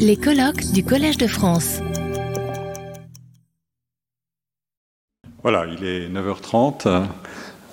Les 0.00 0.16
colloques 0.16 0.72
du 0.72 0.84
Collège 0.84 1.18
de 1.18 1.28
France. 1.28 1.80
Voilà, 5.42 5.66
il 5.66 5.84
est 5.84 6.08
9h30. 6.08 7.06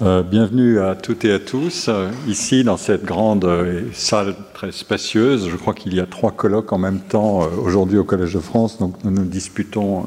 Euh, 0.01 0.23
bienvenue 0.23 0.79
à 0.79 0.95
toutes 0.95 1.23
et 1.23 1.31
à 1.31 1.37
tous, 1.37 1.85
euh, 1.87 2.09
ici 2.27 2.63
dans 2.63 2.77
cette 2.77 3.05
grande 3.05 3.45
euh, 3.45 3.83
salle 3.93 4.33
très 4.55 4.71
spacieuse. 4.71 5.47
Je 5.51 5.55
crois 5.55 5.75
qu'il 5.75 5.93
y 5.93 5.99
a 5.99 6.07
trois 6.07 6.31
colloques 6.31 6.73
en 6.73 6.79
même 6.79 6.99
temps 6.99 7.41
aujourd'hui 7.63 7.99
au 7.99 8.03
Collège 8.03 8.33
de 8.33 8.39
France, 8.39 8.79
donc 8.79 8.95
nous 9.03 9.11
nous 9.11 9.25
disputons 9.25 10.05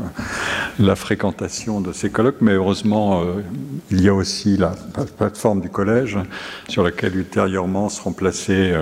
la 0.80 0.96
fréquentation 0.96 1.80
de 1.80 1.92
ces 1.92 2.10
colloques, 2.10 2.40
mais 2.40 2.52
heureusement 2.52 3.22
il 3.90 4.00
y 4.00 4.08
a 4.08 4.14
aussi 4.14 4.56
la 4.56 4.72
plateforme 5.18 5.60
du 5.60 5.68
Collège 5.68 6.18
sur 6.68 6.82
laquelle 6.82 7.16
ultérieurement 7.16 7.88
seront 7.88 8.12
placées 8.12 8.72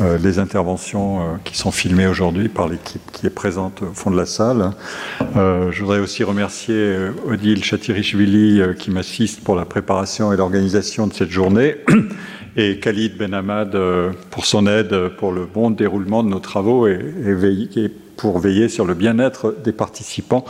les 0.00 0.38
interventions 0.38 1.38
qui 1.44 1.56
sont 1.56 1.70
filmées 1.70 2.06
aujourd'hui 2.06 2.48
par 2.48 2.68
l'équipe 2.68 3.02
qui 3.12 3.26
est 3.26 3.30
présente 3.30 3.82
au 3.82 3.94
fond 3.94 4.10
de 4.10 4.16
la 4.16 4.26
salle. 4.26 4.72
je 5.34 5.80
voudrais 5.80 6.00
aussi 6.00 6.24
remercier 6.24 6.96
Odile 7.26 7.64
Chatirichvili 7.64 8.62
qui 8.78 8.90
m'assiste 8.90 9.42
pour 9.42 9.54
la 9.54 9.64
préparation 9.64 10.19
et 10.20 10.36
l'organisation 10.36 11.06
de 11.06 11.14
cette 11.14 11.30
journée, 11.30 11.76
et 12.56 12.78
Khalid 12.78 13.16
Benhamad 13.16 13.74
euh, 13.74 14.10
pour 14.30 14.44
son 14.44 14.66
aide 14.66 15.08
pour 15.16 15.32
le 15.32 15.46
bon 15.46 15.70
déroulement 15.70 16.22
de 16.22 16.28
nos 16.28 16.40
travaux 16.40 16.86
et, 16.86 16.98
pour 18.16 18.38
veiller 18.38 18.68
sur 18.68 18.84
le 18.84 18.92
bien-être 18.92 19.56
des 19.64 19.72
participants, 19.72 20.44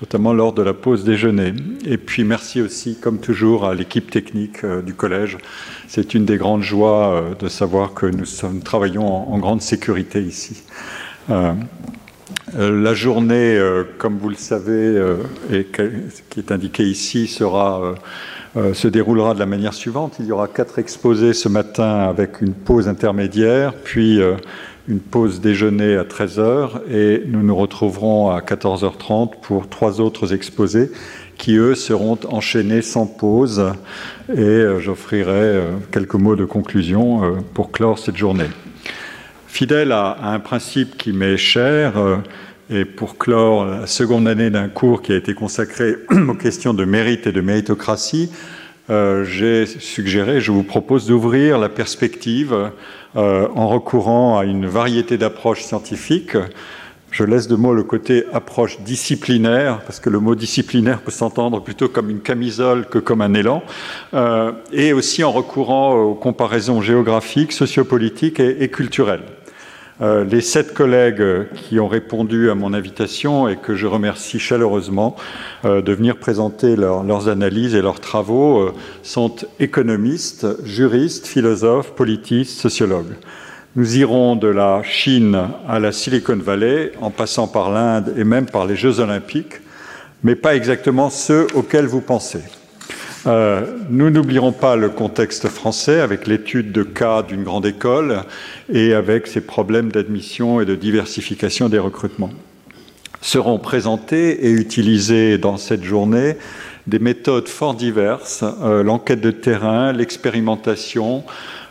notamment 0.00 0.32
lors 0.32 0.52
de 0.52 0.62
la 0.62 0.74
pause 0.74 1.04
déjeuner. 1.04 1.52
Et 1.86 1.96
puis 1.96 2.24
merci 2.24 2.60
aussi, 2.60 2.96
comme 2.96 3.20
toujours, 3.20 3.64
à 3.64 3.76
l'équipe 3.76 4.10
technique 4.10 4.64
euh, 4.64 4.82
du 4.82 4.94
collège. 4.94 5.38
C'est 5.86 6.14
une 6.14 6.24
des 6.24 6.36
grandes 6.36 6.62
joies 6.62 7.14
euh, 7.14 7.34
de 7.36 7.46
savoir 7.46 7.94
que 7.94 8.06
nous, 8.06 8.60
travaillons 8.64 9.06
en, 9.06 9.38
grande 9.38 9.62
sécurité 9.62 10.20
ici. 10.20 10.64
la 11.28 12.94
journée, 12.94 13.56
comme 13.98 14.18
vous 14.18 14.30
le 14.30 14.34
savez, 14.34 15.00
et 15.52 15.66
qui 16.28 16.40
est 16.40 16.50
indiquée 16.50 16.84
ici, 16.84 17.28
sera 17.28 17.94
euh, 18.54 18.74
se 18.74 18.86
déroulera 18.86 19.32
de 19.32 19.38
la 19.38 19.46
manière 19.46 19.72
suivante. 19.72 20.16
Il 20.18 20.26
y 20.26 20.32
aura 20.32 20.46
quatre 20.46 20.78
exposés 20.78 21.32
ce 21.32 21.48
matin 21.48 22.00
avec 22.00 22.42
une 22.42 22.52
pause 22.52 22.86
intermédiaire, 22.86 23.72
puis 23.72 24.20
euh, 24.20 24.34
une 24.88 25.00
pause 25.00 25.40
déjeuner 25.40 25.96
à 25.96 26.04
13h 26.04 26.82
et 26.90 27.22
nous 27.26 27.42
nous 27.42 27.56
retrouverons 27.56 28.28
à 28.30 28.40
14h30 28.40 29.40
pour 29.40 29.70
trois 29.70 30.02
autres 30.02 30.34
exposés 30.34 30.92
qui, 31.38 31.56
eux, 31.56 31.74
seront 31.74 32.18
enchaînés 32.28 32.82
sans 32.82 33.06
pause 33.06 33.72
et 34.28 34.38
euh, 34.38 34.80
j'offrirai 34.80 35.62
quelques 35.90 36.16
mots 36.16 36.36
de 36.36 36.44
conclusion 36.44 37.42
pour 37.54 37.72
clore 37.72 37.98
cette 37.98 38.18
journée. 38.18 38.50
Fidèle 39.46 39.92
à, 39.92 40.18
un 40.24 40.40
principe 40.40 40.98
qui 40.98 41.14
m'est 41.14 41.38
cher, 41.38 41.94
et 42.72 42.84
pour 42.86 43.18
clore 43.18 43.66
la 43.66 43.86
seconde 43.86 44.26
année 44.26 44.48
d'un 44.48 44.68
cours 44.68 45.02
qui 45.02 45.12
a 45.12 45.16
été 45.16 45.34
consacré 45.34 45.96
aux 46.28 46.34
questions 46.34 46.72
de 46.72 46.84
mérite 46.84 47.26
et 47.26 47.32
de 47.32 47.40
méritocratie, 47.40 48.30
euh, 48.90 49.24
j'ai 49.24 49.66
suggéré, 49.66 50.40
je 50.40 50.52
vous 50.52 50.62
propose 50.62 51.06
d'ouvrir 51.06 51.58
la 51.58 51.68
perspective 51.68 52.70
euh, 53.16 53.48
en 53.54 53.68
recourant 53.68 54.38
à 54.38 54.44
une 54.44 54.66
variété 54.66 55.18
d'approches 55.18 55.62
scientifiques. 55.62 56.36
Je 57.10 57.24
laisse 57.24 57.46
de 57.46 57.56
moi 57.56 57.74
le 57.74 57.82
côté 57.82 58.24
approche 58.32 58.80
disciplinaire, 58.80 59.80
parce 59.80 60.00
que 60.00 60.08
le 60.08 60.18
mot 60.18 60.34
disciplinaire 60.34 61.02
peut 61.02 61.10
s'entendre 61.10 61.62
plutôt 61.62 61.88
comme 61.88 62.08
une 62.08 62.20
camisole 62.20 62.86
que 62.86 62.98
comme 62.98 63.20
un 63.20 63.34
élan, 63.34 63.62
euh, 64.14 64.52
et 64.72 64.94
aussi 64.94 65.22
en 65.22 65.30
recourant 65.30 65.94
aux 65.94 66.14
comparaisons 66.14 66.80
géographiques, 66.80 67.52
sociopolitiques 67.52 68.40
et 68.40 68.68
culturelles. 68.68 69.24
Euh, 70.02 70.24
les 70.24 70.40
sept 70.40 70.74
collègues 70.74 71.46
qui 71.54 71.78
ont 71.78 71.86
répondu 71.86 72.50
à 72.50 72.56
mon 72.56 72.74
invitation 72.74 73.46
et 73.46 73.56
que 73.56 73.76
je 73.76 73.86
remercie 73.86 74.40
chaleureusement 74.40 75.14
euh, 75.64 75.80
de 75.80 75.92
venir 75.92 76.16
présenter 76.16 76.74
leurs 76.74 77.28
analyses 77.28 77.76
et 77.76 77.82
leurs 77.82 78.00
travaux 78.00 78.58
euh, 78.58 78.74
sont 79.04 79.32
économistes, 79.60 80.46
juristes, 80.64 81.28
philosophes, 81.28 81.92
politistes, 81.92 82.58
sociologues. 82.58 83.14
Nous 83.76 83.96
irons 83.96 84.34
de 84.34 84.48
la 84.48 84.82
Chine 84.82 85.38
à 85.68 85.78
la 85.78 85.92
Silicon 85.92 86.36
Valley 86.36 86.92
en 87.00 87.10
passant 87.10 87.46
par 87.46 87.70
l'Inde 87.70 88.12
et 88.16 88.24
même 88.24 88.46
par 88.46 88.66
les 88.66 88.76
Jeux 88.76 88.98
olympiques, 88.98 89.60
mais 90.24 90.34
pas 90.34 90.56
exactement 90.56 91.10
ceux 91.10 91.46
auxquels 91.54 91.86
vous 91.86 92.00
pensez. 92.00 92.42
Euh, 93.26 93.64
nous 93.88 94.10
n'oublierons 94.10 94.52
pas 94.52 94.74
le 94.74 94.88
contexte 94.88 95.48
français 95.48 96.00
avec 96.00 96.26
l'étude 96.26 96.72
de 96.72 96.82
cas 96.82 97.22
d'une 97.22 97.44
grande 97.44 97.66
école 97.66 98.22
et 98.72 98.94
avec 98.94 99.28
ses 99.28 99.40
problèmes 99.40 99.92
d'admission 99.92 100.60
et 100.60 100.64
de 100.64 100.74
diversification 100.74 101.68
des 101.68 101.78
recrutements. 101.78 102.30
Seront 103.20 103.60
présentées 103.60 104.46
et 104.46 104.50
utilisées 104.50 105.38
dans 105.38 105.56
cette 105.56 105.84
journée 105.84 106.36
des 106.88 106.98
méthodes 106.98 107.46
fort 107.46 107.74
diverses, 107.74 108.42
euh, 108.60 108.82
l'enquête 108.82 109.20
de 109.20 109.30
terrain, 109.30 109.92
l'expérimentation, 109.92 111.22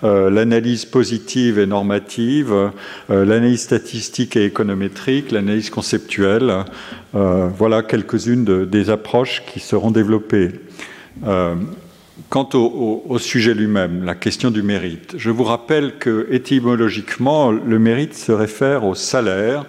euh, 0.05 0.29
l'analyse 0.29 0.85
positive 0.85 1.59
et 1.59 1.65
normative, 1.65 2.71
l'analyse 3.09 3.63
statistique 3.63 4.37
et 4.37 4.45
économétrique, 4.45 5.31
l'analyse 5.31 5.69
conceptuelle. 5.69 6.63
voilà 7.13 7.83
quelques-unes 7.83 8.65
des 8.65 8.89
approches 8.89 9.43
qui 9.45 9.59
seront 9.59 9.91
développées. 9.91 10.51
Euh, 11.25 11.55
quant 12.29 12.47
au, 12.53 13.17
sujet 13.19 13.53
lui-même, 13.53 14.03
la 14.03 14.15
question 14.15 14.51
du 14.51 14.63
mérite, 14.63 15.15
je 15.17 15.29
vous 15.29 15.43
rappelle 15.43 15.97
que 15.97 16.27
étymologiquement, 16.31 17.51
le 17.51 17.79
mérite 17.79 18.13
se 18.13 18.31
réfère 18.31 18.85
au 18.85 18.95
salaire, 18.95 19.65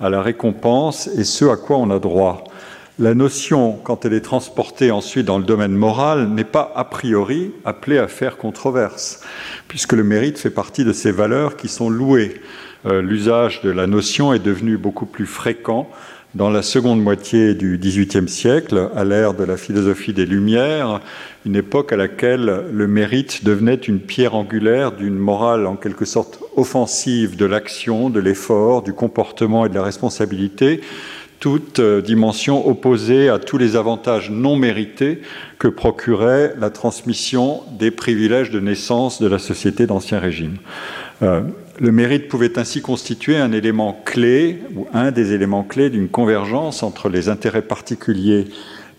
à 0.00 0.10
la 0.10 0.22
récompense 0.22 1.08
et 1.16 1.24
ce 1.24 1.44
à 1.46 1.56
quoi 1.56 1.78
on 1.78 1.90
a 1.90 1.98
droit. 1.98 2.44
La 2.98 3.14
notion, 3.14 3.72
quand 3.82 4.04
elle 4.04 4.12
est 4.12 4.20
transportée 4.20 4.92
ensuite 4.92 5.26
dans 5.26 5.38
le 5.38 5.44
domaine 5.44 5.72
moral, 5.72 6.28
n'est 6.28 6.44
pas 6.44 6.72
a 6.76 6.84
priori 6.84 7.52
appelée 7.64 7.98
à 7.98 8.06
faire 8.06 8.36
controverse, 8.36 9.20
puisque 9.66 9.94
le 9.94 10.04
mérite 10.04 10.38
fait 10.38 10.50
partie 10.50 10.84
de 10.84 10.92
ces 10.92 11.10
valeurs 11.10 11.56
qui 11.56 11.66
sont 11.66 11.90
louées. 11.90 12.40
Euh, 12.86 13.02
l'usage 13.02 13.62
de 13.62 13.70
la 13.70 13.86
notion 13.86 14.32
est 14.32 14.38
devenu 14.38 14.76
beaucoup 14.76 15.06
plus 15.06 15.26
fréquent 15.26 15.88
dans 16.34 16.50
la 16.50 16.62
seconde 16.62 17.00
moitié 17.00 17.54
du 17.54 17.78
XVIIIe 17.78 18.28
siècle, 18.28 18.90
à 18.96 19.04
l'ère 19.04 19.34
de 19.34 19.44
la 19.44 19.56
philosophie 19.56 20.12
des 20.12 20.26
Lumières, 20.26 21.00
une 21.46 21.54
époque 21.54 21.92
à 21.92 21.96
laquelle 21.96 22.64
le 22.72 22.88
mérite 22.88 23.44
devenait 23.44 23.74
une 23.74 24.00
pierre 24.00 24.34
angulaire 24.34 24.92
d'une 24.92 25.14
morale 25.14 25.66
en 25.66 25.76
quelque 25.76 26.04
sorte 26.04 26.40
offensive 26.56 27.36
de 27.36 27.44
l'action, 27.44 28.10
de 28.10 28.18
l'effort, 28.18 28.82
du 28.82 28.92
comportement 28.92 29.64
et 29.64 29.68
de 29.68 29.74
la 29.74 29.84
responsabilité, 29.84 30.80
toute 31.38 31.78
euh, 31.78 32.00
dimension 32.00 32.66
opposée 32.66 33.28
à 33.28 33.38
tous 33.38 33.58
les 33.58 33.76
avantages 33.76 34.30
non 34.30 34.56
mérités 34.56 35.20
que 35.58 35.68
procurait 35.68 36.54
la 36.58 36.70
transmission 36.70 37.62
des 37.78 37.90
privilèges 37.90 38.50
de 38.50 38.60
naissance 38.60 39.20
de 39.20 39.28
la 39.28 39.38
société 39.38 39.86
d'Ancien 39.86 40.18
Régime. 40.18 40.56
Euh, 41.22 41.42
le 41.78 41.92
mérite 41.92 42.28
pouvait 42.28 42.58
ainsi 42.58 42.82
constituer 42.82 43.36
un 43.36 43.52
élément 43.52 44.00
clé 44.04 44.60
ou 44.74 44.86
un 44.92 45.10
des 45.10 45.32
éléments 45.32 45.64
clés 45.64 45.90
d'une 45.90 46.08
convergence 46.08 46.82
entre 46.82 47.08
les 47.08 47.28
intérêts 47.28 47.62
particuliers 47.62 48.46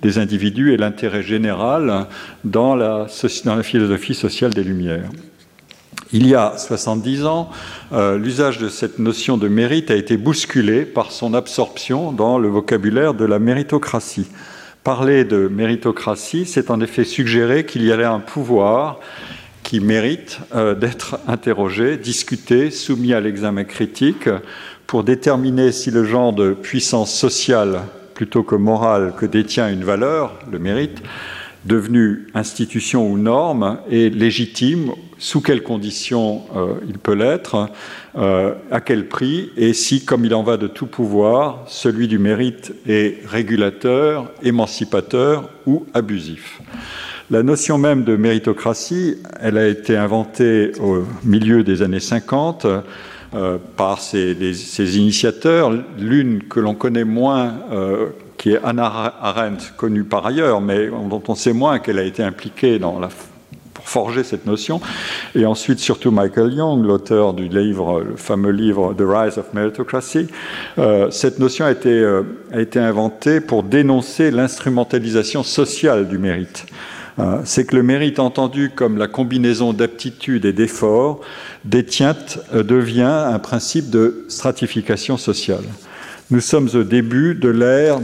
des 0.02 0.18
individus 0.18 0.74
et 0.74 0.78
l'intérêt 0.78 1.24
général 1.24 2.08
dans 2.44 2.76
la, 2.76 3.08
philosophie 3.64 4.14
sociale 4.14 4.54
des 4.54 4.64
Lumières. 4.64 5.10
Il 6.12 6.28
y 6.28 6.36
a 6.36 6.54
70 6.58 7.26
ans, 7.26 7.50
euh, 7.92 8.18
l'usage 8.18 8.60
de 8.60 8.70
cette 8.70 9.00
notion 9.00 9.38
de 9.38 9.48
mérite 9.48 9.90
a 9.90 9.96
été 9.96 10.18
bousculé 10.18 10.86
par 10.86 11.12
son 11.12 11.34
absorption 11.34 12.12
dans 12.12 12.38
le 12.38 12.48
vocabulaire 12.48 13.14
de 13.14 13.26
la 13.26 13.40
méritocratie. 13.40 14.28
Parler 14.84 15.26
de 15.26 15.48
méritocratie, 15.48 16.46
c'est 16.46 16.70
en 16.70 16.80
effet 16.80 17.06
suggérer 17.06 17.66
qu'il 17.66 17.84
y 17.84 17.92
avait 17.92 18.06
un 18.06 18.20
pouvoir 18.20 19.00
qui 19.66 19.80
mérite 19.80 20.40
euh, 20.54 20.76
d'être 20.76 21.20
interrogé, 21.28 21.98
discuté, 21.98 22.70
soumis 22.70 23.14
à 23.14 23.20
l'examen 23.20 23.64
critique 23.64 24.30
pour 24.86 25.04
déterminer 25.04 25.72
si 25.72 25.90
le 25.90 26.06
genre 26.06 26.34
de 26.34 26.54
puissance 26.54 27.12
sociale 27.12 27.82
plutôt 28.14 28.44
que 28.44 28.56
morale 28.56 29.14
que 29.18 29.26
détient 29.26 29.68
une 29.70 29.84
valeur, 29.84 30.40
le 30.50 30.60
mérite, 30.60 31.02
devenu 31.66 32.28
institution 32.36 33.10
ou 33.10 33.18
norme, 33.18 33.80
est 33.90 34.14
légitime, 34.14 34.92
sous 35.18 35.42
quelles 35.42 35.64
conditions 35.64 36.44
euh, 36.56 36.76
il 36.88 37.00
peut 37.00 37.16
l'être, 37.16 37.72
euh, 38.18 38.54
à 38.70 38.82
quel 38.82 39.08
prix, 39.08 39.50
et 39.58 39.74
si, 39.74 40.06
comme 40.06 40.26
il 40.26 40.36
en 40.36 40.44
va 40.44 40.58
de 40.58 40.68
tout 40.68 40.86
pouvoir, 40.86 41.64
celui 41.66 42.08
du 42.08 42.20
mérite 42.20 42.72
est 42.88 43.28
régulateur, 43.28 44.32
émancipateur 44.44 45.50
ou 45.66 45.88
abusif. 45.96 46.62
La 47.32 47.42
notion 47.42 47.80
même 47.80 48.04
de 48.04 48.16
méritocratie, 48.16 49.18
elle 49.42 49.58
a 49.58 49.68
été 49.68 49.98
inventée 49.98 50.74
au 50.80 51.06
milieu 51.24 51.64
des 51.64 51.82
années 51.82 52.00
50 52.00 52.68
euh, 53.34 53.58
par 53.76 54.00
ses, 54.00 54.36
initiateurs. 55.00 55.72
L'une 55.98 56.44
que 56.44 56.60
l'on 56.60 56.76
connaît 56.76 57.04
moins, 57.04 57.56
euh, 57.72 58.10
qui 58.38 58.52
est 58.52 58.60
Anna 58.64 59.16
Arendt, 59.20 59.74
connue 59.76 60.04
par 60.04 60.28
ailleurs, 60.28 60.62
mais 60.62 60.88
dont 60.88 61.24
on 61.28 61.34
sait 61.34 61.54
moins 61.54 61.80
qu'elle 61.80 61.98
a 61.98 62.04
été 62.04 62.22
impliquée 62.22 62.78
dans 62.78 63.00
la 63.00 63.10
forger 63.84 64.24
cette 64.24 64.46
notion. 64.46 64.80
Et 65.34 65.48
ensuite, 65.48 65.80
surtout 65.80 66.12
Michael 66.12 66.54
Young, 66.54 66.86
l'auteur 66.86 67.34
du 67.34 67.48
livre, 67.48 68.04
fameux 68.18 68.52
livre 68.52 68.94
The 68.94 69.04
Rise 69.04 69.40
of 69.40 69.52
Meritocracy. 69.54 70.28
Euh, 70.78 71.10
cette 71.10 71.40
notion 71.40 71.66
a 71.66 71.72
été, 71.72 72.06
a 72.54 72.62
été 72.62 72.80
inventée 72.80 73.42
pour 73.42 73.64
dénoncer 73.64 74.30
l'instrumentalisation 74.30 75.42
sociale 75.42 76.08
du 76.08 76.20
mérite. 76.20 76.68
Euh, 77.18 77.42
c'est 77.46 77.66
que 77.66 77.76
le 77.76 77.84
mérite 77.84 78.20
entendu 78.20 78.72
comme 78.76 78.98
la 78.98 79.08
combinaison 79.08 79.72
d'aptitude 79.72 80.46
et 80.46 80.54
d'effort 80.54 81.22
détient, 81.64 82.16
devient 82.54 83.04
un 83.04 83.40
principe 83.40 83.90
de 83.90 84.26
stratification 84.28 85.18
sociale. 85.18 85.64
Nous 86.32 86.42
sommes 86.42 86.70
au 86.74 86.84
début 86.84 87.36
de 87.36 87.50
l'ère, 87.50 88.00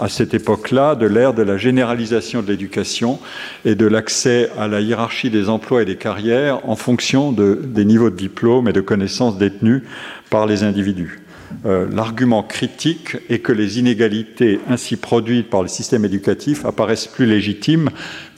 à 0.00 0.08
cette 0.08 0.34
époque-là, 0.34 0.96
de 0.96 1.06
l'ère 1.06 1.34
de 1.34 1.42
la 1.42 1.56
généralisation 1.56 2.42
de 2.42 2.48
l'éducation 2.48 3.20
et 3.64 3.76
de 3.76 3.86
l'accès 3.86 4.50
à 4.58 4.66
la 4.66 4.80
hiérarchie 4.80 5.30
des 5.30 5.48
emplois 5.48 5.82
et 5.82 5.84
des 5.84 5.96
carrières 5.96 6.68
en 6.68 6.74
fonction 6.74 7.30
des 7.30 7.84
niveaux 7.84 8.10
de 8.10 8.16
diplôme 8.16 8.68
et 8.68 8.72
de 8.72 8.80
connaissances 8.80 9.38
détenus 9.38 9.82
par 10.30 10.46
les 10.46 10.64
individus. 10.64 11.23
Euh, 11.66 11.86
l'argument 11.90 12.42
critique 12.42 13.16
est 13.28 13.38
que 13.38 13.52
les 13.52 13.78
inégalités 13.78 14.60
ainsi 14.68 14.96
produites 14.96 15.50
par 15.50 15.62
le 15.62 15.68
système 15.68 16.04
éducatif 16.04 16.64
apparaissent 16.64 17.06
plus 17.06 17.26
légitimes, 17.26 17.90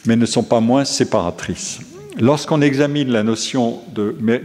mais 0.06 0.16
ne 0.16 0.26
sont 0.26 0.42
pas 0.42 0.60
moins 0.60 0.84
séparatrices. 0.84 1.80
Lorsqu'on 2.18 2.62
examine 2.62 3.08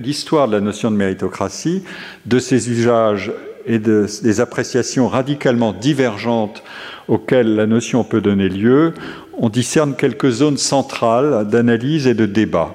l'histoire 0.04 0.48
de 0.48 0.54
la 0.54 0.62
notion 0.62 0.92
de 0.92 0.96
méritocratie, 0.98 1.84
de 2.25 2.40
ses 2.40 2.69
usages 2.69 3.31
et 3.66 3.80
des 3.80 4.42
appréciations 4.42 5.07
radicalement 5.07 5.72
divergentes 5.72 6.64
auxquelles 7.07 7.56
la 7.56 7.68
notion 7.68 8.04
peut 8.04 8.19
donner 8.19 8.50
lieu, 8.50 8.94
on 9.38 9.50
discerne 9.50 9.96
quelques 9.96 10.30
zones 10.30 10.57
centrales 10.57 11.48
d'analyse 11.48 12.07
et 12.07 12.14
de 12.14 12.25
débat. 12.25 12.74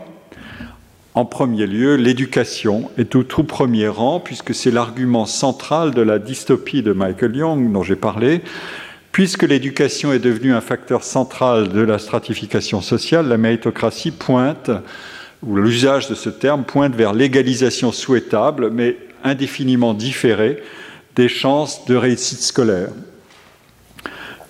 En 1.17 1.25
premier 1.25 1.67
lieu, 1.67 1.97
l'éducation 1.97 2.91
est 2.99 3.17
au 3.17 3.23
tout 3.23 3.43
premier 3.43 3.89
rang, 3.89 4.21
puisque 4.21 4.55
c'est 4.55 4.71
l'argument 4.71 5.25
central 5.25 5.95
de 5.95 6.03
la 6.03 6.19
dystopie 6.19 6.83
de 6.83 6.93
Michael 6.93 7.35
Young 7.35 7.73
dont 7.73 7.83
j'ai 7.83 7.97
parlé. 7.97 8.43
Puisque 9.13 9.45
l'éducation 9.45 10.13
est 10.13 10.19
devenue 10.19 10.53
un 10.53 10.61
facteur 10.61 11.03
central 11.03 11.71
de 11.71 11.81
la 11.81 11.99
stratification 11.99 12.83
sociale, 12.83 13.29
la 13.29 13.39
méritocratie 13.39 14.11
pointe, 14.11 14.71
ou 15.43 15.57
l'usage 15.57 16.07
de 16.11 16.15
ce 16.15 16.29
terme 16.29 16.65
pointe 16.65 16.95
vers 16.95 17.15
l'égalisation 17.15 17.93
souhaitable, 17.93 18.71
mais 18.71 18.99
indéfiniment 19.25 19.95
différé 19.95 20.63
des 21.15 21.31
chances 21.31 21.87
de 21.87 21.97
réussite 21.97 22.43
scolaire. 22.43 22.91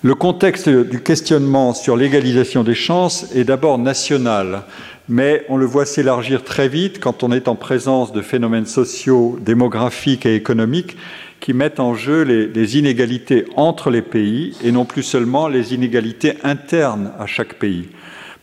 Le 0.03 0.13
contexte 0.13 0.69
du 0.69 1.01
questionnement 1.01 1.73
sur 1.73 1.97
l'égalisation 1.97 2.63
des 2.63 2.75
chances 2.75 3.31
est 3.35 3.45
d'abord 3.45 3.79
national, 3.79 4.61
mais 5.09 5.43
on 5.49 5.57
le 5.57 5.65
voit 5.65 5.87
s'élargir 5.87 6.43
très 6.43 6.69
vite 6.69 6.99
quand 6.99 7.23
on 7.23 7.31
est 7.31 7.47
en 7.47 7.55
présence 7.55 8.13
de 8.13 8.21
phénomènes 8.21 8.67
sociaux, 8.67 9.39
démographiques 9.41 10.27
et 10.27 10.35
économiques 10.35 10.97
qui 11.39 11.53
mettent 11.53 11.79
en 11.79 11.95
jeu 11.95 12.21
les, 12.21 12.77
inégalités 12.77 13.45
entre 13.55 13.89
les 13.89 14.03
pays 14.03 14.55
et 14.63 14.71
non 14.71 14.85
plus 14.85 15.01
seulement 15.01 15.47
les 15.47 15.73
inégalités 15.73 16.33
internes 16.43 17.11
à 17.17 17.25
chaque 17.25 17.55
pays. 17.55 17.89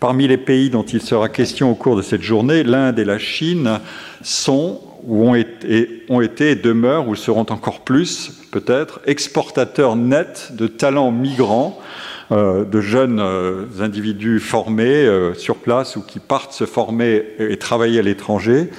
Parmi 0.01 0.27
les 0.27 0.39
pays 0.39 0.71
dont 0.71 0.83
il 0.83 1.03
sera 1.03 1.29
question 1.29 1.71
au 1.71 1.77
cours 1.77 1.97
de 1.97 2.03
cette 2.03 2.23
journée, 2.23 2.65
l'Inde 2.65 2.99
et 2.99 3.05
la 3.05 3.19
Chine 3.21 3.79
sont 4.23 4.81
ou 5.07 5.29
ont 5.29 5.35
été 6.21 6.51
et 6.51 6.57
demeurent, 6.57 7.09
ou 7.09 7.15
seront 7.15 7.47
encore 7.51 7.81
plus 7.81 8.44
peut-être, 8.55 9.01
exportateurs 9.05 9.97
nets 9.97 10.53
de 10.53 10.69
talents 10.69 11.11
migrants, 11.11 11.81
euh, 12.31 12.65
de 12.65 12.81
jeunes 12.81 13.19
euh, 13.21 13.65
individus 13.81 14.39
formés 14.39 14.85
euh, 14.85 15.35
sur 15.35 15.57
place 15.57 15.97
ou 15.97 16.03
qui 16.03 16.21
partent 16.21 16.53
se 16.53 16.65
former 16.65 17.25
et 17.41 17.57
travailler 17.57 17.99
à 17.99 18.03
l'étranger 18.03 18.71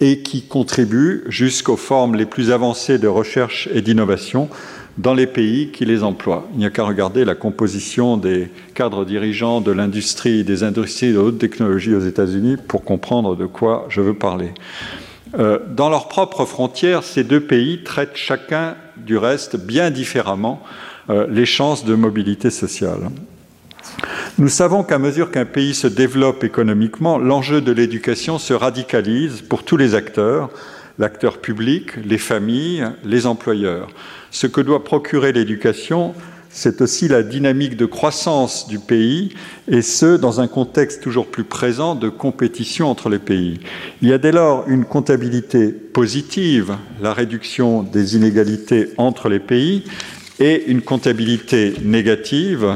et 0.00 0.22
qui 0.22 0.46
contribuent 0.46 1.24
jusqu'aux 1.28 1.76
formes 1.76 2.14
les 2.16 2.24
plus 2.24 2.50
avancées 2.50 2.98
de 2.98 3.06
recherche 3.06 3.68
et 3.74 3.82
d'innovation 3.82 4.48
dans 4.96 5.12
les 5.12 5.26
pays 5.26 5.72
qui 5.72 5.84
les 5.84 6.02
emploient. 6.02 6.48
Il 6.54 6.60
n'y 6.60 6.66
a 6.66 6.70
qu'à 6.70 6.84
regarder 6.84 7.26
la 7.26 7.34
composition 7.34 8.16
des 8.16 8.48
cadres 8.74 9.04
dirigeants 9.04 9.60
de 9.60 9.72
l'industrie, 9.72 10.42
des 10.42 10.62
industries 10.62 11.12
de 11.12 11.18
haute 11.18 11.38
technologie 11.38 11.94
aux 11.94 12.00
États-Unis 12.00 12.56
pour 12.66 12.82
comprendre 12.82 13.36
de 13.36 13.44
quoi 13.44 13.84
je 13.90 14.00
veux 14.00 14.14
parler. 14.14 14.52
Dans 15.36 15.90
leurs 15.90 16.08
propres 16.08 16.46
frontières, 16.46 17.02
ces 17.02 17.22
deux 17.22 17.40
pays 17.40 17.82
traitent 17.84 18.16
chacun 18.16 18.76
du 19.04 19.16
reste 19.16 19.56
bien 19.56 19.90
différemment 19.90 20.62
euh, 21.10 21.26
les 21.28 21.46
chances 21.46 21.84
de 21.84 21.94
mobilité 21.94 22.50
sociale. 22.50 23.10
Nous 24.38 24.48
savons 24.48 24.84
qu'à 24.84 24.98
mesure 24.98 25.30
qu'un 25.30 25.44
pays 25.44 25.74
se 25.74 25.86
développe 25.86 26.44
économiquement, 26.44 27.18
l'enjeu 27.18 27.60
de 27.60 27.72
l'éducation 27.72 28.38
se 28.38 28.52
radicalise 28.52 29.42
pour 29.42 29.64
tous 29.64 29.76
les 29.76 29.94
acteurs, 29.94 30.50
l'acteur 30.98 31.38
public, 31.38 31.96
les 32.04 32.18
familles, 32.18 32.86
les 33.04 33.26
employeurs. 33.26 33.88
Ce 34.30 34.46
que 34.46 34.60
doit 34.60 34.84
procurer 34.84 35.32
l'éducation, 35.32 36.14
c'est 36.58 36.80
aussi 36.80 37.06
la 37.06 37.22
dynamique 37.22 37.76
de 37.76 37.86
croissance 37.86 38.66
du 38.66 38.80
pays, 38.80 39.28
et 39.68 39.80
ce, 39.80 40.16
dans 40.16 40.40
un 40.40 40.48
contexte 40.48 41.00
toujours 41.00 41.28
plus 41.28 41.44
présent 41.44 41.94
de 41.94 42.08
compétition 42.08 42.90
entre 42.90 43.08
les 43.08 43.20
pays. 43.20 43.60
Il 44.02 44.08
y 44.08 44.12
a 44.12 44.18
dès 44.18 44.32
lors 44.32 44.68
une 44.68 44.84
comptabilité 44.84 45.68
positive, 45.68 46.76
la 47.00 47.14
réduction 47.14 47.84
des 47.84 48.16
inégalités 48.16 48.88
entre 48.96 49.28
les 49.28 49.38
pays, 49.38 49.84
et 50.40 50.64
une 50.66 50.82
comptabilité 50.82 51.74
négative, 51.84 52.66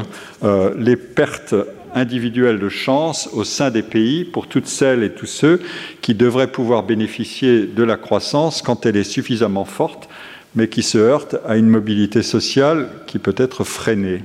euh, 0.45 0.73
les 0.77 0.95
pertes 0.95 1.55
individuelles 1.93 2.59
de 2.59 2.69
chance 2.69 3.29
au 3.33 3.43
sein 3.43 3.69
des 3.69 3.83
pays 3.83 4.23
pour 4.23 4.47
toutes 4.47 4.67
celles 4.67 5.03
et 5.03 5.11
tous 5.11 5.25
ceux 5.25 5.59
qui 6.01 6.13
devraient 6.13 6.51
pouvoir 6.51 6.83
bénéficier 6.83 7.65
de 7.65 7.83
la 7.83 7.97
croissance 7.97 8.61
quand 8.61 8.85
elle 8.85 8.95
est 8.95 9.03
suffisamment 9.03 9.65
forte 9.65 10.07
mais 10.55 10.67
qui 10.67 10.83
se 10.83 10.97
heurte 10.97 11.35
à 11.45 11.57
une 11.57 11.67
mobilité 11.67 12.21
sociale 12.21 12.89
qui 13.07 13.19
peut 13.19 13.35
être 13.37 13.63
freinée. 13.63 14.21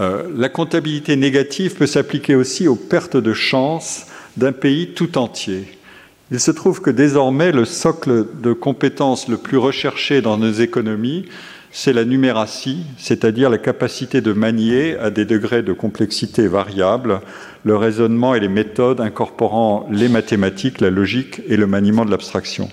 Euh, 0.00 0.24
la 0.36 0.48
comptabilité 0.48 1.16
négative 1.16 1.74
peut 1.76 1.86
s'appliquer 1.86 2.34
aussi 2.34 2.66
aux 2.66 2.76
pertes 2.76 3.16
de 3.16 3.32
chance 3.32 4.06
d'un 4.36 4.52
pays 4.52 4.88
tout 4.94 5.18
entier. 5.18 5.66
Il 6.30 6.40
se 6.40 6.50
trouve 6.50 6.80
que 6.80 6.90
désormais, 6.90 7.52
le 7.52 7.64
socle 7.64 8.26
de 8.42 8.52
compétences 8.52 9.28
le 9.28 9.36
plus 9.36 9.58
recherché 9.58 10.20
dans 10.20 10.38
nos 10.38 10.50
économies, 10.50 11.26
c'est 11.70 11.92
la 11.92 12.04
numératie, 12.04 12.84
c'est-à-dire 12.98 13.50
la 13.50 13.58
capacité 13.58 14.20
de 14.20 14.32
manier 14.32 14.96
à 14.96 15.10
des 15.10 15.24
degrés 15.24 15.62
de 15.62 15.72
complexité 15.72 16.46
variables 16.46 17.20
le 17.64 17.76
raisonnement 17.76 18.34
et 18.34 18.40
les 18.40 18.48
méthodes 18.48 19.00
incorporant 19.00 19.88
les 19.90 20.08
mathématiques, 20.08 20.80
la 20.80 20.90
logique 20.90 21.40
et 21.48 21.56
le 21.56 21.66
maniement 21.66 22.04
de 22.04 22.10
l'abstraction. 22.10 22.68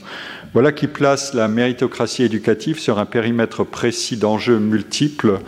Voilà 0.54 0.74
qui 0.74 0.88
place 0.88 1.34
la 1.34 1.48
méritocratie 1.48 2.24
éducative 2.24 2.78
sur 2.78 3.00
un 3.00 3.06
périmètre 3.06 3.64
précis 3.64 4.18
d'enjeux 4.18 4.60
multiples, 4.60 5.40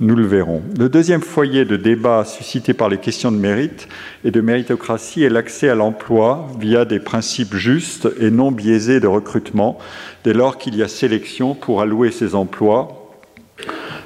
nous 0.00 0.14
le 0.14 0.26
verrons. 0.26 0.60
Le 0.78 0.90
deuxième 0.90 1.22
foyer 1.22 1.64
de 1.64 1.78
débat 1.78 2.26
suscité 2.26 2.74
par 2.74 2.90
les 2.90 2.98
questions 2.98 3.32
de 3.32 3.38
mérite 3.38 3.88
et 4.22 4.30
de 4.30 4.40
méritocratie 4.42 5.22
est 5.22 5.30
l'accès 5.30 5.70
à 5.70 5.74
l'emploi 5.74 6.46
via 6.58 6.84
des 6.84 7.00
principes 7.00 7.54
justes 7.54 8.06
et 8.20 8.30
non 8.30 8.52
biaisés 8.52 9.00
de 9.00 9.06
recrutement, 9.06 9.78
dès 10.24 10.34
lors 10.34 10.58
qu'il 10.58 10.76
y 10.76 10.82
a 10.82 10.88
sélection 10.88 11.54
pour 11.54 11.80
allouer 11.80 12.10
ces 12.10 12.34
emplois 12.34 12.99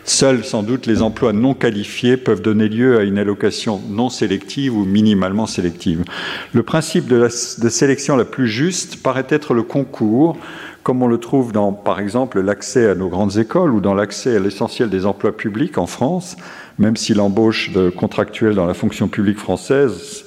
Seuls, 0.07 0.45
sans 0.45 0.63
doute, 0.63 0.87
les 0.87 1.01
emplois 1.01 1.33
non 1.33 1.55
qualifiés 1.55 2.19
peuvent 2.19 2.43
donner 2.43 2.69
lieu 2.69 2.99
à 2.99 3.05
une 3.05 3.17
allocation 3.17 3.81
non 3.89 4.11
sélective 4.11 4.77
ou 4.77 4.85
minimalement 4.85 5.47
sélective. 5.47 6.05
Le 6.53 6.63
principe 6.63 7.07
de, 7.07 7.27
sélection 7.29 8.15
la 8.15 8.27
plus 8.27 8.47
juste 8.47 9.03
paraît 9.03 9.27
être 9.31 9.55
le 9.55 9.63
concours, 9.63 10.37
comme 10.83 11.03
on 11.03 11.07
le 11.07 11.17
trouve 11.17 11.53
dans, 11.53 11.73
par 11.73 12.01
exemple, 12.01 12.43
l'accès 12.43 12.87
à 12.87 12.95
nos 12.95 13.09
grandes 13.09 13.39
écoles 13.39 13.73
ou 13.73 13.81
dans 13.81 13.95
l'accès 13.95 14.37
à 14.37 14.41
l'essentiel 14.41 14.91
des 14.91 15.07
emplois 15.07 15.35
publics 15.35 15.79
en 15.79 15.87
France, 15.87 16.37
même 16.79 16.97
si 16.97 17.15
l'embauche 17.15 17.73
de 17.73 17.89
contractuels 17.89 18.55
dans 18.55 18.67
la 18.67 18.75
fonction 18.75 19.09
publique 19.09 19.39
française 19.39 20.27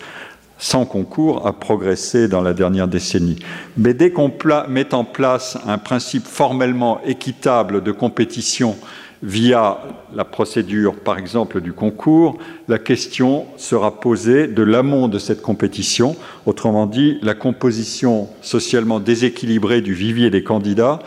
sans 0.59 0.85
concours 0.85 1.45
a 1.45 1.53
progressé 1.53 2.27
dans 2.27 2.41
la 2.41 2.53
dernière 2.53 2.87
décennie. 2.87 3.37
Mais 3.77 3.93
dès 3.93 4.09
qu'on 4.09 4.33
met 4.67 4.91
en 4.95 5.03
place 5.03 5.55
un 5.67 5.77
principe 5.77 6.25
formellement 6.25 6.99
équitable 7.05 7.83
de 7.83 7.91
compétition 7.91 8.75
via 9.23 9.79
la 10.13 10.25
procédure, 10.25 10.95
par 10.95 11.17
exemple, 11.17 11.61
du 11.61 11.73
concours, 11.73 12.37
la 12.67 12.77
question 12.77 13.45
sera 13.57 13.99
posée 13.99 14.47
de 14.47 14.63
l'amont 14.63 15.07
de 15.07 15.19
cette 15.19 15.41
compétition, 15.41 16.15
autrement 16.45 16.85
dit, 16.85 17.17
la 17.21 17.33
composition 17.33 18.29
socialement 18.41 18.99
déséquilibrée 18.99 19.81
du 19.81 19.93
vivier 19.93 20.29
des 20.29 20.43
candidats, 20.43 20.99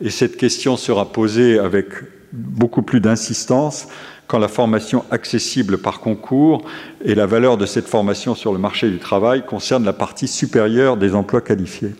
et 0.00 0.10
cette 0.10 0.36
question 0.36 0.76
sera 0.76 1.12
posée 1.12 1.58
avec 1.58 1.88
beaucoup 2.32 2.82
plus 2.82 3.00
d'insistance 3.00 3.88
quand 4.26 4.38
la 4.38 4.48
formation 4.48 5.04
accessible 5.10 5.78
par 5.78 6.00
concours 6.00 6.62
et 7.04 7.14
la 7.14 7.26
valeur 7.26 7.56
de 7.56 7.66
cette 7.66 7.88
formation 7.88 8.34
sur 8.34 8.52
le 8.52 8.58
marché 8.58 8.90
du 8.90 8.98
travail 8.98 9.44
concerne 9.44 9.84
la 9.84 9.94
partie 9.94 10.28
supérieure 10.28 10.98
des 10.98 11.14
emplois 11.14 11.40
qualifiés. 11.40 11.94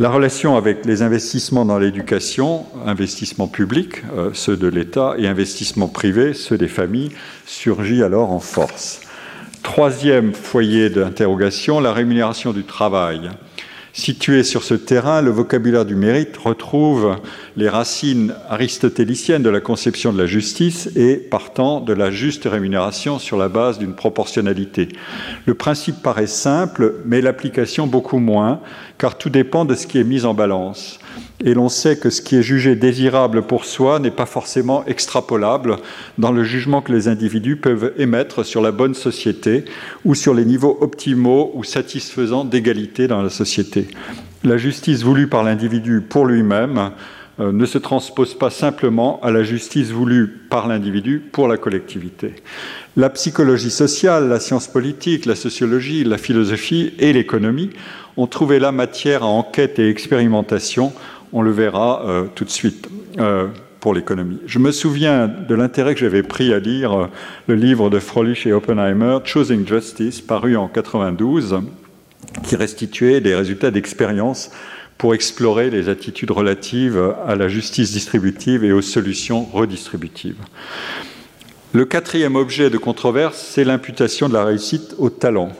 La 0.00 0.10
relation 0.10 0.56
avec 0.56 0.86
les 0.86 1.02
investissements 1.02 1.64
dans 1.64 1.80
l'éducation, 1.80 2.66
investissements 2.86 3.48
publics, 3.48 4.04
euh, 4.16 4.30
ceux 4.32 4.56
de 4.56 4.68
l'État, 4.68 5.16
et 5.18 5.26
investissements 5.26 5.88
privés, 5.88 6.34
ceux 6.34 6.56
des 6.56 6.68
familles, 6.68 7.10
surgit 7.46 8.04
alors 8.04 8.30
en 8.30 8.38
force. 8.38 9.00
Troisième 9.64 10.34
foyer 10.34 10.88
d'interrogation, 10.88 11.80
la 11.80 11.92
rémunération 11.92 12.52
du 12.52 12.62
travail. 12.62 13.28
Situé 13.92 14.44
sur 14.44 14.62
ce 14.62 14.74
terrain, 14.74 15.22
le 15.22 15.30
vocabulaire 15.30 15.84
du 15.84 15.96
mérite 15.96 16.36
retrouve 16.36 17.16
les 17.56 17.68
racines 17.68 18.34
aristotéliciennes 18.48 19.42
de 19.42 19.50
la 19.50 19.60
conception 19.60 20.12
de 20.12 20.18
la 20.18 20.26
justice 20.26 20.90
et 20.94 21.16
partant 21.16 21.80
de 21.80 21.92
la 21.92 22.10
juste 22.10 22.44
rémunération 22.44 23.18
sur 23.18 23.36
la 23.36 23.48
base 23.48 23.78
d'une 23.78 23.94
proportionnalité. 23.94 24.88
Le 25.46 25.54
principe 25.54 26.02
paraît 26.02 26.26
simple, 26.26 26.96
mais 27.06 27.20
l'application 27.20 27.86
beaucoup 27.86 28.18
moins, 28.18 28.60
car 28.98 29.16
tout 29.16 29.30
dépend 29.30 29.64
de 29.64 29.74
ce 29.74 29.86
qui 29.86 29.98
est 29.98 30.04
mis 30.04 30.24
en 30.24 30.34
balance 30.34 30.98
et 31.44 31.54
l'on 31.54 31.68
sait 31.68 31.96
que 31.96 32.10
ce 32.10 32.20
qui 32.20 32.36
est 32.36 32.42
jugé 32.42 32.74
désirable 32.74 33.42
pour 33.42 33.64
soi 33.64 33.98
n'est 34.00 34.10
pas 34.10 34.26
forcément 34.26 34.84
extrapolable 34.86 35.76
dans 36.18 36.32
le 36.32 36.42
jugement 36.42 36.82
que 36.82 36.92
les 36.92 37.08
individus 37.08 37.56
peuvent 37.56 37.92
émettre 37.96 38.44
sur 38.44 38.60
la 38.60 38.72
bonne 38.72 38.94
société 38.94 39.64
ou 40.04 40.14
sur 40.14 40.34
les 40.34 40.44
niveaux 40.44 40.78
optimaux 40.80 41.52
ou 41.54 41.62
satisfaisants 41.62 42.44
d'égalité 42.44 43.06
dans 43.06 43.22
la 43.22 43.30
société. 43.30 43.86
La 44.44 44.56
justice 44.56 45.02
voulue 45.02 45.28
par 45.28 45.44
l'individu 45.44 46.00
pour 46.00 46.26
lui-même 46.26 46.90
euh, 47.40 47.52
ne 47.52 47.66
se 47.66 47.78
transpose 47.78 48.34
pas 48.36 48.50
simplement 48.50 49.20
à 49.22 49.30
la 49.30 49.44
justice 49.44 49.90
voulue 49.90 50.26
par 50.50 50.66
l'individu 50.66 51.20
pour 51.20 51.46
la 51.46 51.56
collectivité. 51.56 52.34
La 52.96 53.10
psychologie 53.10 53.70
sociale, 53.70 54.28
la 54.28 54.40
science 54.40 54.66
politique, 54.66 55.24
la 55.24 55.36
sociologie, 55.36 56.02
la 56.02 56.18
philosophie 56.18 56.94
et 56.98 57.12
l'économie 57.12 57.70
ont 58.16 58.26
trouvé 58.26 58.58
la 58.58 58.72
matière 58.72 59.22
à 59.22 59.26
enquête 59.26 59.78
et 59.78 59.88
expérimentation 59.88 60.92
on 61.32 61.42
le 61.42 61.50
verra 61.50 62.02
euh, 62.06 62.26
tout 62.34 62.44
de 62.44 62.50
suite 62.50 62.88
euh, 63.18 63.48
pour 63.80 63.94
l'économie. 63.94 64.38
Je 64.46 64.58
me 64.58 64.72
souviens 64.72 65.28
de 65.28 65.54
l'intérêt 65.54 65.94
que 65.94 66.00
j'avais 66.00 66.22
pris 66.22 66.52
à 66.52 66.58
lire 66.58 66.92
euh, 66.92 67.06
le 67.46 67.54
livre 67.54 67.90
de 67.90 67.98
Froelich 67.98 68.46
et 68.46 68.52
Oppenheimer, 68.52 69.18
Choosing 69.24 69.66
Justice, 69.66 70.20
paru 70.20 70.56
en 70.56 70.68
92, 70.68 71.60
qui 72.44 72.56
restituait 72.56 73.20
des 73.20 73.34
résultats 73.34 73.70
d'expérience 73.70 74.50
pour 74.96 75.14
explorer 75.14 75.70
les 75.70 75.88
attitudes 75.88 76.30
relatives 76.30 77.00
à 77.26 77.36
la 77.36 77.48
justice 77.48 77.92
distributive 77.92 78.64
et 78.64 78.72
aux 78.72 78.82
solutions 78.82 79.44
redistributives. 79.44 80.38
Le 81.72 81.84
quatrième 81.84 82.34
objet 82.34 82.70
de 82.70 82.78
controverse, 82.78 83.38
c'est 83.38 83.62
l'imputation 83.62 84.28
de 84.28 84.34
la 84.34 84.44
réussite 84.44 84.94
au 84.98 85.10
talent. 85.10 85.52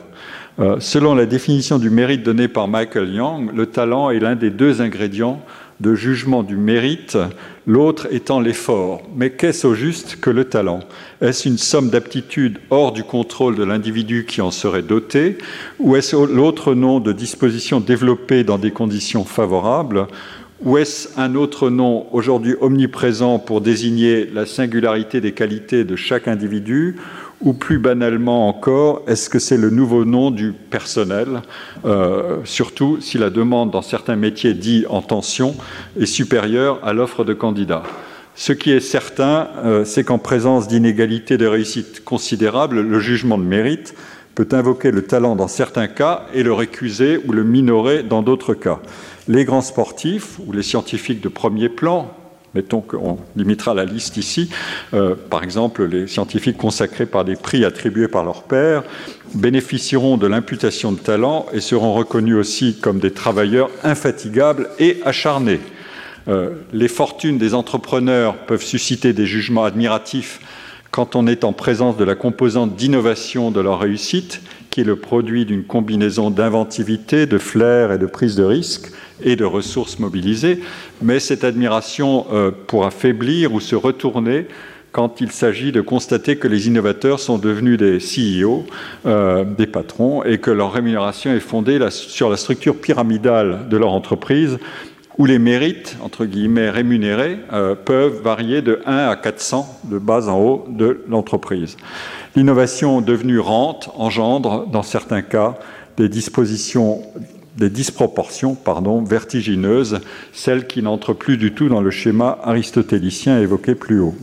Selon 0.79 1.15
la 1.15 1.25
définition 1.25 1.79
du 1.79 1.89
mérite 1.89 2.23
donnée 2.23 2.47
par 2.47 2.67
Michael 2.67 3.13
Young, 3.13 3.51
le 3.55 3.65
talent 3.65 4.09
est 4.09 4.19
l'un 4.19 4.35
des 4.35 4.49
deux 4.49 4.81
ingrédients 4.81 5.41
de 5.79 5.95
jugement 5.95 6.43
du 6.43 6.57
mérite, 6.57 7.17
l'autre 7.65 8.07
étant 8.11 8.41
l'effort. 8.41 9.01
Mais 9.15 9.29
qu'est-ce 9.29 9.65
au 9.65 9.73
juste 9.73 10.19
que 10.19 10.29
le 10.29 10.43
talent? 10.43 10.81
Est-ce 11.21 11.47
une 11.47 11.57
somme 11.57 11.89
d'aptitudes 11.89 12.59
hors 12.69 12.91
du 12.91 13.03
contrôle 13.03 13.55
de 13.55 13.63
l'individu 13.63 14.25
qui 14.25 14.41
en 14.41 14.51
serait 14.51 14.81
doté? 14.81 15.37
Ou 15.79 15.95
est-ce 15.95 16.15
l'autre 16.17 16.73
nom 16.73 16.99
de 16.99 17.13
dispositions 17.13 17.79
développées 17.79 18.43
dans 18.43 18.57
des 18.57 18.71
conditions 18.71 19.23
favorables? 19.23 20.07
Ou 20.63 20.77
est-ce 20.77 21.07
un 21.17 21.35
autre 21.35 21.69
nom 21.69 22.07
aujourd'hui 22.11 22.55
omniprésent 22.59 23.39
pour 23.39 23.61
désigner 23.61 24.29
la 24.33 24.45
singularité 24.45 25.21
des 25.21 25.31
qualités 25.31 25.85
de 25.85 25.95
chaque 25.95 26.27
individu? 26.27 26.97
Ou 27.41 27.53
plus 27.53 27.79
banalement 27.79 28.47
encore, 28.47 29.03
est-ce 29.07 29.29
que 29.29 29.39
c'est 29.39 29.57
le 29.57 29.69
nouveau 29.69 30.05
nom 30.05 30.31
du 30.31 30.51
personnel, 30.51 31.41
euh, 31.85 32.37
surtout 32.43 32.97
si 32.99 33.17
la 33.17 33.29
demande 33.29 33.71
dans 33.71 33.81
certains 33.81 34.15
métiers 34.15 34.53
dits 34.53 34.85
en 34.89 35.01
tension 35.01 35.55
est 35.99 36.05
supérieure 36.05 36.79
à 36.83 36.93
l'offre 36.93 37.23
de 37.23 37.33
candidats? 37.33 37.83
Ce 38.35 38.53
qui 38.53 38.71
est 38.71 38.79
certain, 38.79 39.49
euh, 39.65 39.85
c'est 39.85 40.03
qu'en 40.03 40.17
présence 40.17 40.67
d'inégalités 40.67 41.37
de 41.37 41.45
réussite 41.45 42.03
considérables, 42.03 42.81
le 42.81 42.99
jugement 42.99 43.37
de 43.37 43.43
mérite 43.43 43.95
peut 44.35 44.47
invoquer 44.51 44.91
le 44.91 45.01
talent 45.01 45.35
dans 45.35 45.49
certains 45.49 45.87
cas 45.87 46.25
et 46.33 46.43
le 46.43 46.53
récuser 46.53 47.19
ou 47.27 47.33
le 47.33 47.43
minorer 47.43 48.03
dans 48.03 48.21
d'autres 48.21 48.53
cas. 48.53 48.79
Les 49.27 49.43
grands 49.43 49.61
sportifs 49.61 50.39
ou 50.45 50.53
les 50.53 50.63
scientifiques 50.63 51.21
de 51.21 51.27
premier 51.27 51.67
plan, 51.67 52.13
mettons 52.55 52.81
qu'on 52.81 53.17
limitera 53.35 53.73
la 53.73 53.85
liste 53.85 54.17
ici, 54.17 54.49
euh, 54.93 55.15
par 55.29 55.43
exemple 55.43 55.85
les 55.85 56.07
scientifiques 56.07 56.57
consacrés 56.57 57.05
par 57.05 57.25
des 57.25 57.35
prix 57.35 57.65
attribués 57.65 58.07
par 58.07 58.23
leur 58.23 58.43
père, 58.43 58.83
bénéficieront 59.35 60.17
de 60.17 60.27
l'imputation 60.27 60.91
de 60.91 60.99
talent 60.99 61.45
et 61.53 61.61
seront 61.61 61.93
reconnus 61.93 62.35
aussi 62.35 62.77
comme 62.79 62.99
des 62.99 63.11
travailleurs 63.11 63.69
infatigables 63.83 64.69
et 64.79 64.99
acharnés. 65.05 65.59
Euh, 66.27 66.51
les 66.73 66.87
fortunes 66.87 67.37
des 67.37 67.53
entrepreneurs 67.53 68.37
peuvent 68.45 68.63
susciter 68.63 69.13
des 69.13 69.25
jugements 69.25 69.63
admiratifs 69.63 70.39
quand 70.91 71.15
on 71.15 71.27
est 71.27 71.43
en 71.43 71.53
présence 71.53 71.97
de 71.97 72.03
la 72.03 72.15
composante 72.15 72.75
d'innovation 72.75 73.51
de 73.51 73.61
leur 73.61 73.79
réussite, 73.79 74.41
qui 74.69 74.81
est 74.81 74.85
le 74.85 74.95
produit 74.95 75.45
d'une 75.45 75.63
combinaison 75.63 76.29
d'inventivité, 76.29 77.25
de 77.25 77.37
flair 77.37 77.91
et 77.91 77.97
de 77.97 78.05
prise 78.05 78.35
de 78.35 78.43
risque, 78.43 78.91
et 79.21 79.35
de 79.35 79.45
ressources 79.45 79.99
mobilisées, 79.99 80.61
mais 81.01 81.19
cette 81.19 81.43
admiration 81.43 82.25
euh, 82.31 82.51
pourra 82.67 82.91
faiblir 82.91 83.53
ou 83.53 83.59
se 83.59 83.75
retourner 83.75 84.47
quand 84.91 85.21
il 85.21 85.31
s'agit 85.31 85.71
de 85.71 85.81
constater 85.81 86.37
que 86.37 86.47
les 86.47 86.67
innovateurs 86.67 87.19
sont 87.19 87.37
devenus 87.37 87.77
des 87.77 87.99
CEO, 87.99 88.65
euh, 89.05 89.43
des 89.45 89.67
patrons, 89.67 90.23
et 90.23 90.39
que 90.39 90.49
leur 90.49 90.73
rémunération 90.73 91.31
est 91.31 91.39
fondée 91.39 91.79
sur 91.91 92.29
la 92.29 92.37
structure 92.37 92.75
pyramidale 92.75 93.67
de 93.69 93.77
leur 93.77 93.93
entreprise, 93.93 94.57
où 95.19 95.25
les 95.25 95.37
mérites, 95.37 95.97
entre 96.01 96.25
guillemets, 96.25 96.69
rémunérés, 96.69 97.39
euh, 97.51 97.75
peuvent 97.75 98.21
varier 98.23 98.61
de 98.61 98.81
1 98.85 99.09
à 99.09 99.15
400 99.17 99.81
de 99.83 99.99
bas 99.99 100.29
en 100.29 100.39
haut 100.39 100.65
de 100.69 101.03
l'entreprise. 101.09 101.75
L'innovation 102.37 103.01
devenue 103.01 103.39
rente 103.39 103.91
engendre, 103.95 104.65
dans 104.65 104.81
certains 104.81 105.21
cas, 105.21 105.59
des 105.97 106.09
dispositions 106.09 107.01
des 107.57 107.69
disproportions 107.69 108.55
pardon, 108.55 109.03
vertigineuses, 109.03 109.99
celles 110.31 110.65
qui 110.65 110.81
n'entrent 110.81 111.13
plus 111.13 111.35
du 111.35 111.53
tout 111.53 111.67
dans 111.67 111.81
le 111.81 111.91
schéma 111.91 112.39
aristotélicien 112.43 113.41
évoqué 113.41 113.75
plus 113.75 113.99
haut. 113.99 114.15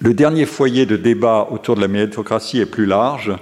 Le 0.00 0.14
dernier 0.14 0.46
foyer 0.46 0.86
de 0.86 0.96
débat 0.96 1.48
autour 1.50 1.76
de 1.76 1.82
la 1.82 1.88
méritocratie 1.88 2.60
est 2.60 2.66
plus 2.66 2.86
large, 2.86 3.32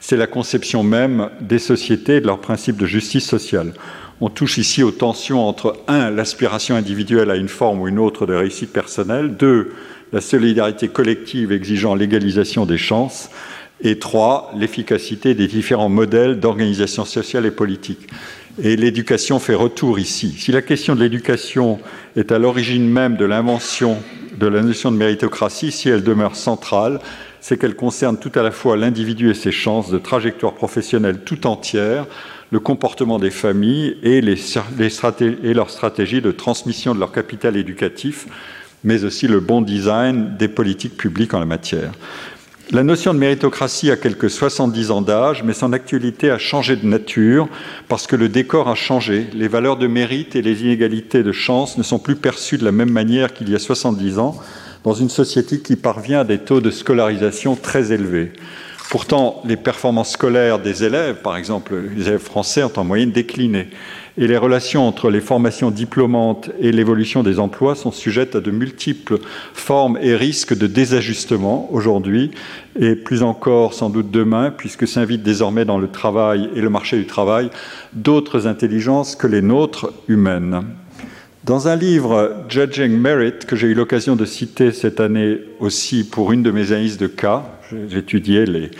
c'est 0.00 0.16
la 0.16 0.26
conception 0.26 0.82
même 0.82 1.28
des 1.40 1.58
sociétés 1.58 2.16
et 2.16 2.20
de 2.20 2.26
leurs 2.26 2.40
principes 2.40 2.76
de 2.76 2.86
justice 2.86 3.26
sociale. 3.26 3.74
On 4.20 4.28
touche 4.28 4.58
ici 4.58 4.82
aux 4.82 4.92
tensions 4.92 5.46
entre, 5.46 5.76
un, 5.88 6.10
l'aspiration 6.10 6.76
individuelle 6.76 7.30
à 7.30 7.36
une 7.36 7.48
forme 7.48 7.80
ou 7.80 7.88
une 7.88 7.98
autre 7.98 8.26
de 8.26 8.34
réussite 8.34 8.72
personnelle, 8.72 9.36
deux, 9.36 9.72
la 10.12 10.20
solidarité 10.20 10.88
collective 10.88 11.50
exigeant 11.50 11.94
l'égalisation 11.94 12.66
des 12.66 12.78
chances, 12.78 13.30
et 13.80 13.98
trois, 13.98 14.52
l'efficacité 14.56 15.34
des 15.34 15.48
différents 15.48 15.88
modèles 15.88 16.38
d'organisation 16.38 17.04
sociale 17.04 17.44
et 17.44 17.50
politique. 17.50 18.06
Et 18.62 18.76
l'éducation 18.76 19.40
fait 19.40 19.54
retour 19.54 19.98
ici. 19.98 20.32
Si 20.38 20.52
la 20.52 20.62
question 20.62 20.94
de 20.94 21.00
l'éducation 21.00 21.80
est 22.14 22.30
à 22.30 22.38
l'origine 22.38 22.88
même 22.88 23.16
de 23.16 23.24
l'invention 23.24 23.98
de 24.38 24.46
la 24.46 24.62
notion 24.62 24.92
de 24.92 24.96
méritocratie, 24.96 25.72
si 25.72 25.88
elle 25.88 26.04
demeure 26.04 26.36
centrale, 26.36 27.00
c'est 27.40 27.58
qu'elle 27.58 27.74
concerne 27.74 28.18
tout 28.18 28.32
à 28.36 28.42
la 28.42 28.52
fois 28.52 28.76
l'individu 28.76 29.30
et 29.30 29.34
ses 29.34 29.52
chances 29.52 29.90
de 29.90 29.98
trajectoire 29.98 30.54
professionnelle 30.54 31.20
tout 31.24 31.46
entière, 31.46 32.06
le 32.54 32.60
comportement 32.60 33.18
des 33.18 33.32
familles 33.32 33.96
et, 34.04 34.20
leur 34.20 35.70
stratégie 35.70 36.20
de 36.20 36.30
transmission 36.30 36.94
de 36.94 37.00
leur 37.00 37.10
capital 37.10 37.56
éducatif, 37.56 38.28
mais 38.84 39.02
aussi 39.02 39.26
le 39.26 39.40
bon 39.40 39.60
design 39.60 40.36
des 40.38 40.46
politiques 40.46 40.96
publiques 40.96 41.34
en 41.34 41.40
la 41.40 41.46
matière. 41.46 41.90
La 42.70 42.84
notion 42.84 43.12
de 43.12 43.18
méritocratie 43.18 43.90
a 43.90 43.96
quelques 43.96 44.30
70 44.30 44.92
ans 44.92 45.02
d'âge, 45.02 45.42
mais 45.42 45.52
son 45.52 45.72
actualité 45.72 46.30
a 46.30 46.38
changé 46.38 46.76
de 46.76 46.86
nature 46.86 47.48
parce 47.88 48.06
que 48.06 48.14
le 48.14 48.28
décor 48.28 48.68
a 48.68 48.76
changé. 48.76 49.26
Les 49.34 49.48
valeurs 49.48 49.76
de 49.76 49.88
mérite 49.88 50.36
et 50.36 50.42
les 50.42 50.62
inégalités 50.62 51.24
de 51.24 51.32
chance 51.32 51.76
ne 51.76 51.82
sont 51.82 51.98
plus 51.98 52.14
perçues 52.14 52.56
de 52.56 52.64
la 52.64 52.70
même 52.70 52.92
manière 52.92 53.34
qu'il 53.34 53.50
y 53.50 53.56
a 53.56 53.58
70 53.58 54.20
ans 54.20 54.36
dans 54.84 54.94
une 54.94 55.10
société 55.10 55.58
qui 55.58 55.74
parvient 55.74 56.20
à 56.20 56.24
des 56.24 56.38
taux 56.38 56.60
de 56.60 56.70
scolarisation 56.70 57.56
très 57.56 57.90
élevés. 57.90 58.32
Pourtant, 58.94 59.42
les 59.44 59.56
performances 59.56 60.12
scolaires 60.12 60.60
des 60.60 60.84
élèves, 60.84 61.16
par 61.16 61.36
exemple 61.36 61.74
les 61.96 62.06
élèves 62.06 62.20
français, 62.20 62.62
ont 62.62 62.70
en 62.76 62.84
moyenne 62.84 63.10
décliné 63.10 63.66
et 64.16 64.28
les 64.28 64.36
relations 64.36 64.86
entre 64.86 65.10
les 65.10 65.20
formations 65.20 65.72
diplômantes 65.72 66.50
et 66.60 66.70
l'évolution 66.70 67.24
des 67.24 67.40
emplois 67.40 67.74
sont 67.74 67.90
sujettes 67.90 68.36
à 68.36 68.40
de 68.40 68.52
multiples 68.52 69.18
formes 69.52 69.98
et 70.00 70.14
risques 70.14 70.56
de 70.56 70.68
désajustement 70.68 71.68
aujourd'hui 71.72 72.30
et 72.78 72.94
plus 72.94 73.24
encore 73.24 73.74
sans 73.74 73.90
doute 73.90 74.12
demain, 74.12 74.52
puisque 74.56 74.86
s'invitent 74.86 75.24
désormais 75.24 75.64
dans 75.64 75.78
le 75.78 75.88
travail 75.88 76.48
et 76.54 76.60
le 76.60 76.70
marché 76.70 76.96
du 76.96 77.06
travail 77.06 77.50
d'autres 77.94 78.46
intelligences 78.46 79.16
que 79.16 79.26
les 79.26 79.42
nôtres 79.42 79.92
humaines. 80.06 80.62
Dans 81.42 81.66
un 81.66 81.74
livre, 81.76 82.44
Judging 82.48 82.96
Merit, 82.96 83.40
que 83.46 83.56
j'ai 83.56 83.66
eu 83.66 83.74
l'occasion 83.74 84.14
de 84.14 84.24
citer 84.24 84.70
cette 84.70 85.00
année 85.00 85.40
aussi 85.58 86.08
pour 86.08 86.32
une 86.32 86.44
de 86.44 86.52
mes 86.52 86.72
analyses 86.72 86.96
de 86.96 87.08
cas, 87.08 87.44
j'étudiais 87.88 88.46
les 88.46 88.70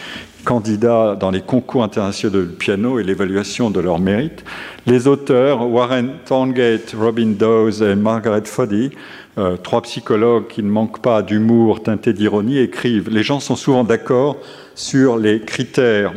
candidats 0.45 1.17
dans 1.19 1.31
les 1.31 1.41
concours 1.41 1.83
internationaux 1.83 2.43
de 2.43 2.45
piano 2.45 2.99
et 2.99 3.05
l'évaluation 3.05 3.71
de 3.71 3.81
leur 3.81 3.99
mérite, 3.99 4.45
les 4.87 5.07
auteurs 5.07 5.69
Warren 5.69 6.13
Thorngate, 6.27 6.95
Robin 6.99 7.33
Dawes 7.39 7.83
et 7.83 7.95
Margaret 7.95 8.45
Foddy, 8.45 8.91
euh, 9.39 9.57
trois 9.57 9.83
psychologues 9.83 10.47
qui 10.49 10.63
ne 10.63 10.69
manquent 10.69 11.03
pas 11.03 11.23
d'humour 11.23 11.83
teinté 11.83 12.13
d'ironie, 12.13 12.59
écrivent 12.59 13.11
Les 13.11 13.23
gens 13.23 13.41
sont 13.41 13.57
souvent 13.57 13.85
d'accord 13.85 14.37
sur 14.75 15.17
les 15.17 15.41
critères 15.41 16.13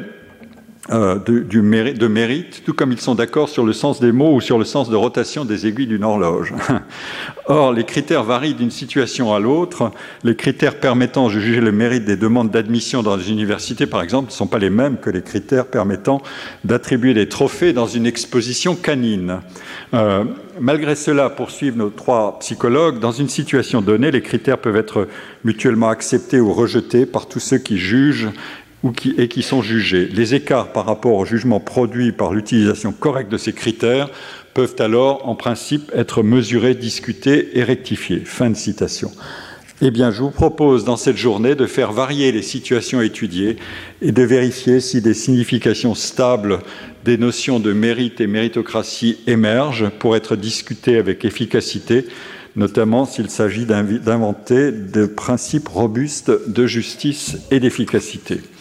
euh, 0.89 1.17
de, 1.19 2.07
mérite, 2.07 2.63
tout 2.65 2.73
comme 2.73 2.93
ils 2.93 2.99
sont 2.99 3.15
d'accord 3.15 3.49
sur 3.49 3.65
le 3.65 3.73
sens 3.73 3.99
des 3.99 4.11
mots 4.13 4.33
ou 4.33 4.41
sur 4.41 4.57
le 4.57 4.63
sens 4.63 4.89
de 4.89 4.95
rotation 4.95 5.43
des 5.43 5.67
aiguilles 5.67 5.87
d'une 5.87 6.03
horloge. 6.03 6.53
Or, 7.47 7.73
les 7.73 7.83
critères 7.83 8.23
varient 8.23 8.53
d'une 8.53 8.71
situation 8.71 9.33
à 9.33 9.39
l'autre. 9.39 9.91
Les 10.23 10.35
critères 10.35 10.79
permettant 10.79 11.27
de 11.27 11.31
juger 11.31 11.59
le 11.59 11.71
mérite 11.71 12.05
des 12.05 12.17
demandes 12.17 12.51
d'admission 12.51 13.03
dans 13.03 13.15
les 13.15 13.31
universités, 13.31 13.85
par 13.85 14.01
exemple, 14.01 14.27
ne 14.27 14.33
sont 14.33 14.47
pas 14.47 14.59
les 14.59 14.69
mêmes 14.69 14.97
que 14.97 15.09
les 15.09 15.21
critères 15.21 15.65
permettant 15.65 16.21
d'attribuer 16.63 17.13
des 17.13 17.27
trophées 17.27 17.73
dans 17.73 17.87
une 17.87 18.05
exposition 18.05 18.75
canine. 18.75 19.39
Euh, 19.93 20.23
malgré 20.59 20.95
cela, 20.95 21.29
poursuivent 21.29 21.77
nos 21.77 21.89
trois 21.89 22.39
psychologues, 22.39 22.99
dans 22.99 23.11
une 23.11 23.29
situation 23.29 23.81
donnée, 23.81 24.11
les 24.11 24.21
critères 24.21 24.57
peuvent 24.57 24.77
être 24.77 25.07
mutuellement 25.43 25.89
acceptés 25.89 26.39
ou 26.39 26.53
rejetés 26.53 27.05
par 27.05 27.27
tous 27.27 27.39
ceux 27.39 27.57
qui 27.57 27.77
jugent 27.77 28.29
et 29.17 29.27
qui 29.27 29.43
sont 29.43 29.61
jugés. 29.61 30.07
Les 30.07 30.35
écarts 30.35 30.71
par 30.71 30.85
rapport 30.85 31.15
au 31.15 31.25
jugement 31.25 31.59
produit 31.59 32.11
par 32.11 32.33
l'utilisation 32.33 32.91
correcte 32.91 33.31
de 33.31 33.37
ces 33.37 33.53
critères 33.53 34.09
peuvent 34.53 34.75
alors, 34.79 35.27
en 35.27 35.35
principe, 35.35 35.91
être 35.95 36.23
mesurés, 36.23 36.75
discutés 36.75 37.57
et 37.57 37.63
rectifiés. 37.63 38.21
Fin 38.23 38.49
de 38.49 38.55
citation. 38.55 39.11
Eh 39.81 39.91
bien, 39.91 40.09
je 40.09 40.23
vous 40.23 40.31
propose 40.31 40.85
dans 40.85 40.97
cette 40.97 41.17
journée 41.17 41.53
de 41.53 41.67
faire 41.67 41.91
varier 41.91 42.31
les 42.31 42.41
situations 42.41 42.99
étudiées 43.01 43.57
et 44.01 44.11
de 44.11 44.23
vérifier 44.23 44.79
si 44.79 45.01
des 45.01 45.13
significations 45.13 45.93
stables 45.93 46.59
des 47.05 47.17
notions 47.17 47.59
de 47.59 47.73
mérite 47.73 48.19
et 48.19 48.25
méritocratie 48.25 49.19
émergent 49.27 49.89
pour 49.99 50.15
être 50.15 50.35
discutées 50.35 50.97
avec 50.97 51.25
efficacité, 51.25 52.07
notamment 52.55 53.05
s'il 53.05 53.29
s'agit 53.29 53.65
d'inventer 53.65 54.71
des 54.71 55.07
principes 55.07 55.67
robustes 55.67 56.31
de 56.47 56.65
justice 56.65 57.37
et 57.51 57.59
d'efficacité. 57.59 58.41